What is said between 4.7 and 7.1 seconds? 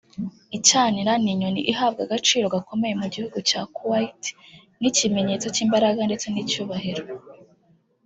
nk’ikimenyetso cy’imbaraga ndetse n’icyubahiro